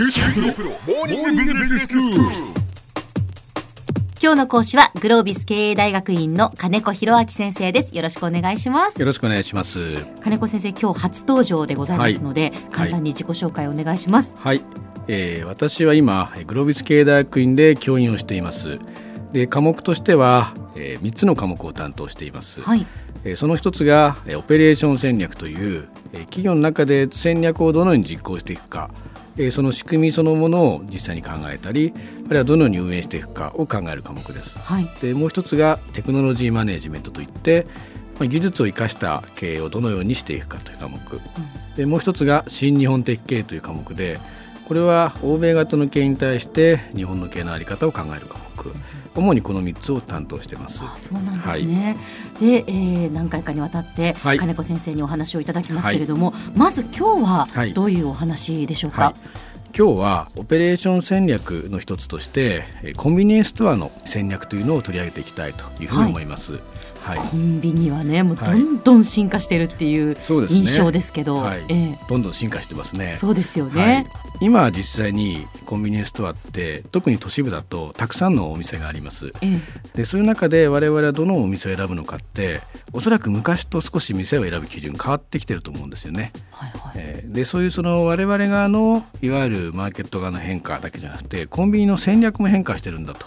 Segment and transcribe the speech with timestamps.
[0.00, 0.06] 今
[4.20, 7.96] 日の講師はグロービス経営大学院の金子博明先生です。
[7.96, 9.00] よろしくお願いします。
[9.00, 9.96] よろしくお願いします。
[10.20, 14.62] 金子先生今日初登場でございますので、簡単に自己紹介をお願いします、はい、
[15.08, 18.78] えー私は今グロービス経営大学院で教員をしています。
[19.32, 22.60] で科目としては、えー、3つの科目を担当しています。
[22.60, 22.86] はい。
[23.24, 28.90] えーその一つがえーオペレーション戦略という、えー企業の中で戦略をどのように実行していくか、
[29.38, 31.94] えーその仕組みそのものを実際に考えたり
[32.26, 34.58] あるいはどのように運営していくかを考える科目です。
[34.58, 34.88] はい。
[35.00, 37.66] でもう一つがテクノロジーマネジメントといって、
[38.18, 40.98] まあ、技術を生かした経営をどのようにしていくかという科目、
[41.76, 44.18] でもう一つが新日本的経営という科目で
[44.66, 48.47] これは欧米型の経営に対して日本の経営の在り方を考える科目
[49.14, 50.82] 主にこの3つを担当しています。
[50.84, 51.96] あそうなんですね、
[52.40, 54.38] で、えー何回かにわたってはい。
[54.38, 57.72] 金子先生にお話をいただきますけれども、まず今日ははい。
[57.72, 59.14] どういうお話でしょうか、はい、
[59.76, 66.52] 今日はオペレーション戦略の一つとしてえーコンビニエンスストアの戦略というのを取り上げていきたいというふうに思います。
[66.52, 66.60] はい
[67.16, 70.16] コンビニはねもうはいどんどん進化してるっていう
[70.48, 71.64] 印象ですけど、はい。
[71.68, 73.14] えーどんどん進化してますね。
[73.14, 73.74] そうですよはい。
[73.74, 74.06] ね、、
[74.40, 79.32] 今実際にコンビニエンスストアって特に都市部だとたくさんのお店があります。
[79.42, 79.60] えー
[79.94, 82.60] でそういう中で我々はどのお店を選ぶのかって
[82.92, 86.92] おそらく昔と少し店を選ぶ基準変わってきてると思うんですよね、はいはい。
[86.96, 93.26] えーでそういうその我々側のいわゆるマーケット側の変化だけじゃなくてコンビニの戦略も変化してるんだと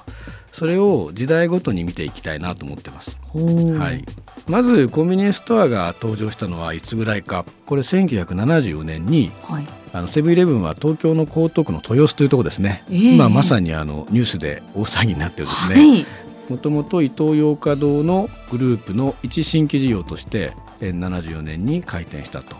[0.51, 3.17] それを時代ごとに見ていきたいなと思ってます。
[3.33, 4.03] はい、
[4.47, 7.45] まずコンビニエンスストアが登場したのはいつぐらいか。
[7.65, 9.65] これ1974年にはい。
[9.93, 13.15] あのセブンイレブンは東京の江東区の豊洲というところですね、ええ。
[13.15, 16.05] 今まさにあのニュースで大騒ぎになってるんですはねい。
[16.49, 22.55] もともとイトーヨーカ堂のグループの一新規事業としてえー74年に開店したと。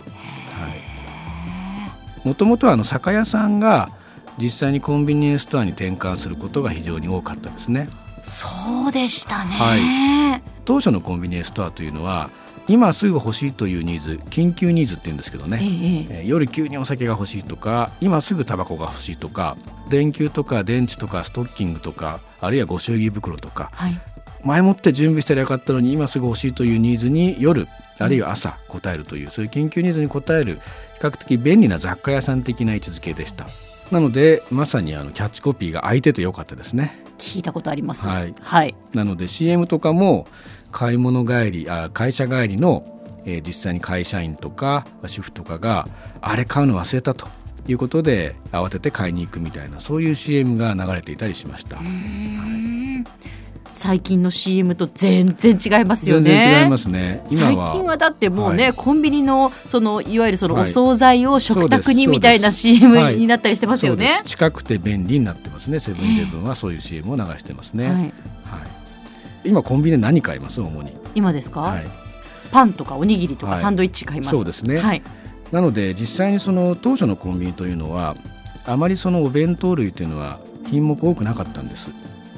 [2.24, 3.90] もともとはあの酒屋さんが
[4.38, 7.90] 実際にコンビニエンスストアに転換することが非常に多かったですね。
[8.24, 8.48] そ
[8.88, 12.30] うでしたね、は当初のコンビニエンスストアというのは
[12.68, 15.60] 今すぐ欲しいというニーズ緊急ニーズっていうんですけどね、
[16.10, 19.58] えええ夜急にお酒が欲しいとか今すぐタバコが欲しいとか
[19.90, 24.00] 電球とか電池とかストッキングとかあるいはご祝儀袋とかはい。
[24.44, 27.68] 前もって準備したらよかったのに今すぐ欲しいというニーズに夜
[28.00, 30.62] あるいは朝応えるというそういう緊急ニーズに応える比
[31.00, 33.46] 較的便利な雑貨屋さん的な位置づけでした
[33.92, 37.04] なのでまさにあのキャッチコピーが空いててよかったですね。
[37.18, 38.08] 聞いたことあります。
[38.08, 38.34] はい。
[38.40, 40.28] はい、なので CM とかも
[40.72, 42.86] 買い物帰りあ会社帰りの、
[43.26, 45.88] えー実際に会社員とか主婦とかが
[46.22, 47.28] あれ買うの忘れたと
[47.68, 51.78] いうことで慌てて買いに行くみたいなそういう CM が流れていたりしました、
[53.72, 57.24] 最近の CM と全然違いますよ全ね然違いますね。
[57.30, 58.74] 最近はだってもうね、はい。
[58.74, 60.68] コンビニのそのいわゆるそのおはい。
[60.68, 64.08] 惣菜を食卓にみたいな CM はいになったりしてますよね。
[64.08, 64.30] そうで。
[64.30, 64.32] す。
[64.32, 66.56] 近くて便利になってますねセブンイレブンは。
[66.56, 68.12] そういう CM を流してますね、はい、はい。
[69.46, 70.62] 今コンビニで何買います？
[70.62, 71.88] 主に、今ですか、はい、
[72.52, 73.62] パンとかおにぎりとかはい。
[73.62, 74.32] サンドイッチ買います。
[74.32, 74.78] そうですね。
[74.78, 75.02] はい、
[75.52, 78.16] なので実際にその当初のコンビニというのは
[78.66, 80.40] あまりそのお弁当類というのは
[80.70, 81.90] 品目多くなかったんです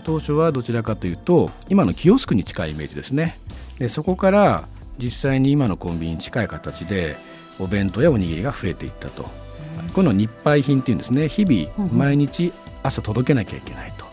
[0.04, 3.40] 当初はどちらかというと今のキオスクに近いイメージですね。
[3.80, 4.68] でそこから
[5.00, 7.18] 実際に今のコンビニに近い形で
[7.60, 9.26] お弁当やおにぎりが増えていったと。
[9.94, 11.28] この日配品っていうんですね。
[11.28, 11.98] 日々うんうん。
[11.98, 12.54] 毎日
[12.84, 14.06] 朝届けなきゃいけないと、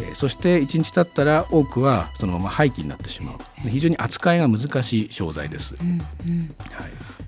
[0.00, 3.64] えーそして1日経ったら多くはそのまま廃棄になってしまう。
[3.64, 5.98] で非常に扱いが難しい商材です、うんうん。
[5.98, 6.06] はい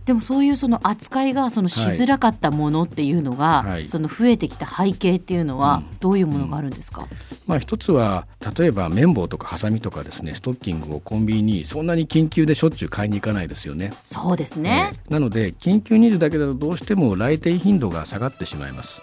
[0.08, 7.06] でもそういうその扱いがそのしづらかったものっていうのが、はいその増えてきた背景っていうのはうんどういうものがあるんですか？
[7.46, 8.26] まあ、一つは
[8.58, 13.92] 例えば綿棒とかハサミとかですねストッキングをコンビニにそんなに緊急でしょっちゅう買いに行かないですよね。
[14.06, 14.92] そうですね。
[14.94, 19.02] えーなので緊急ニーズだけだとどうしても来店頻度が下がってしまいます。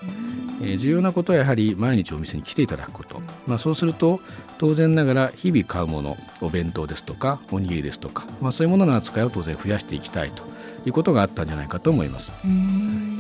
[0.62, 4.20] えー重要なことはやはり毎日お店に来ていただくこと、まあ、そうすると
[4.58, 10.44] 当然ながら日々買うものお弁当ですとかおにぎりですとか、まあ、そういうものの扱いを当然増やしていきたいと
[10.86, 12.32] いうことがあったんじゃないかと思います。
[12.44, 13.16] うん。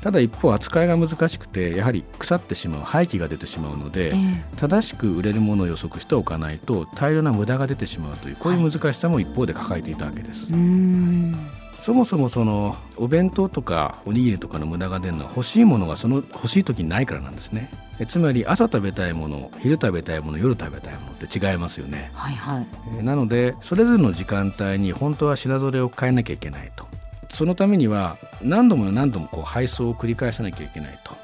[0.00, 4.44] ただ一方扱いが難しくてやはり腐ってしまう廃棄が出てしまうので、ええ。
[4.56, 11.34] 正しく売れるものを予測しておかないと大量な無駄が出てしまうというこういう難しさも一方で抱えていたわけです、うん。
[11.76, 17.70] そもそもそのお弁当とかおにぎりとかの無駄が出るのは欲しいものがその欲しい時にないからなんですね。
[17.98, 22.10] えつまり朝食べたいもの昼食べたいもの夜食べたいものって違いますよね。
[22.14, 22.66] はいはい。
[22.96, 26.86] えーなのでそれぞれの時間帯に本当は品揃えを変えなきゃいけないと
[27.30, 31.20] そのためには何度も何度もこう配送を繰り返さなきゃいけないと、はい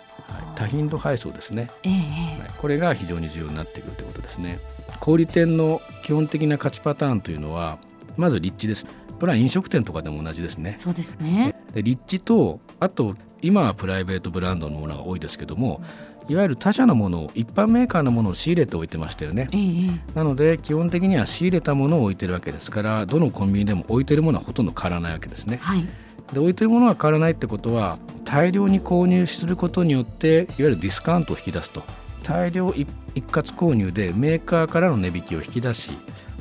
[0.56, 4.58] 多頻度配送ですねはいこれが非常に重要になってくるということですね。
[5.00, 7.78] 小売店の基本的な価値パターンというのは
[8.16, 8.86] まず立地です。
[9.20, 10.78] これは飲食店とかでも同じですねえ。
[10.78, 11.54] そうですね。
[11.74, 15.82] で立地とあと今はプライベートブランドのものが多いですけども
[16.28, 25.58] いわゆる他社のものを一般メーカーのものを仕入れておいてましたよね、ええなので基本的には仕入れたものを置いてるわけですからどのコンビニでも置いてるものはほとんど変わらないわけですね。
[25.62, 25.86] はい。
[26.32, 31.82] で置いてるものが変わらないってことは大量に購入することによっていわゆるディスカウントを引き出すと。
[32.24, 35.90] 大量一一括購入でメーカーからの値引きを引き出し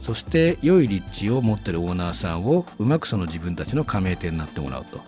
[0.01, 4.99] そして良い立地を持ってるオーナーさんをうまくその自分たちの加盟店になってもらうと。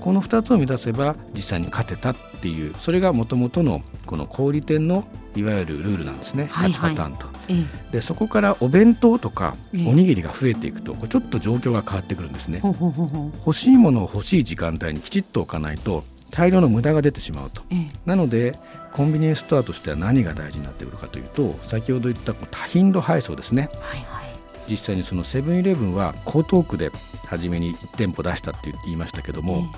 [0.00, 2.12] この2つを満たせば実際に勝てた
[2.42, 5.04] っていうそれがもともとのこの小売店の
[5.36, 7.28] いわゆるルールなんですね、はい8パターンと。
[7.48, 7.54] え
[7.88, 7.92] え。
[7.92, 12.60] でそこからお弁当とかええおにぎりが増えていくとちょっと状況が変わってくるんですね。
[12.64, 16.02] 欲しいものを欲しい時間帯にきちっと置かないと
[16.32, 17.62] 大量の無駄が出てしまうと。
[17.70, 17.86] ええ。
[18.06, 18.58] なので
[18.92, 23.70] コンビニエンスストアとしては何が大事になってくるかというと先ほど言った多頻度配送ですね。
[23.80, 24.32] はいはい。
[24.68, 26.90] 実際にそのセブンイレブンは江東区で
[27.26, 29.72] 初めに1店舗出したって言いましたけども、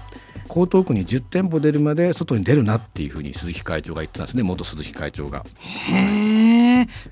[0.55, 4.45] 江東区に10店舗出るまで外に出るなっていうふうに鈴木会長が言ってたんですね。
[4.45, 5.45] 元鈴木会長が。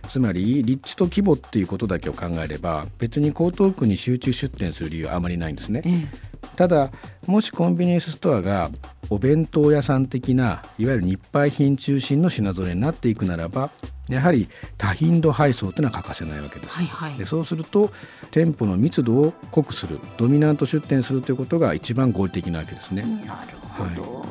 [0.06, 5.82] つまり立地と規模っていうことだけを考えれば別に江東区に集中出店する理由はあまりないんですね。
[5.84, 6.32] ええ。
[6.56, 6.90] ただ
[7.26, 8.70] もしコンビニエンスストアが
[9.10, 13.70] お弁当屋さん的ないわゆる日配品中心の品揃えになっていくならば
[14.14, 14.48] やはり
[14.78, 16.76] 多頻度配送というのは欠かせないわけです。
[16.76, 17.90] はいはいでそうすると
[18.30, 23.02] 店舗の密度を濃くするドミナント出店するということが一番合理的なわけですね。
[23.26, 24.26] なるほど、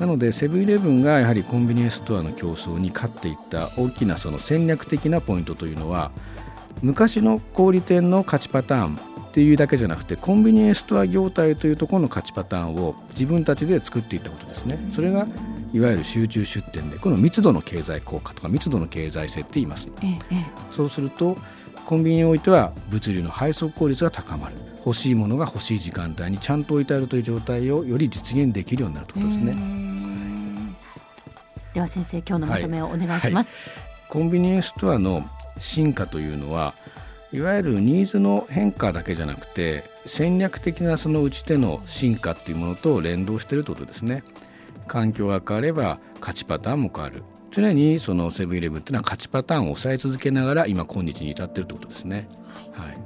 [0.00, 6.10] なのでセブンイレブンがやはりコンビニエンスストアの競争に勝っていった大きなその戦略的なポイントというのは
[6.82, 14.78] 昔の小売店の勝ちパターンっていうだけじゃなくてコンビニエンスストア業態というところの勝ちパターンを自分たちで作っていったことですね。
[14.92, 15.26] それが
[15.76, 19.88] いわゆる集中出店でこの密度の経済効果とか密度の経済性って言います。
[20.02, 20.46] ええええ。
[20.70, 21.36] そうすると
[21.84, 24.56] コンビニにおいては物流の配送効率が高まる。
[24.86, 29.56] 欲しいものが欲しい時間帯にちゃんと置いてあるという状態をより実現できるようになるということですね。
[31.74, 33.50] では先生今日のまとめをお願いします、
[34.08, 35.28] コンビニエンスストアの
[35.58, 36.74] 進化というのは
[37.32, 44.22] いわゆるニーズの変化だけじゃなくて戦略的なその打ち手の進化っていうものと連動しているということですね
[44.86, 47.22] 環境が変われば勝ちパターンも変わる。
[47.50, 52.28] 常にそのセブンイレブンっていうのは勝ちパターンを抑え続けながら今今日に至っているということですね。
[52.72, 52.98] はい。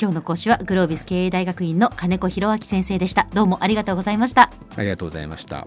[0.00, 3.28] 今日の講師はグロービス経営大学院の金子博明先生でした。
[3.32, 4.50] どうもありがとうございました。
[4.76, 5.66] ありがとうございました